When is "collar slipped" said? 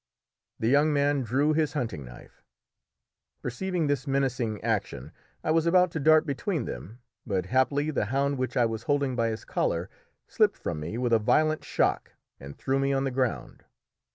9.45-10.57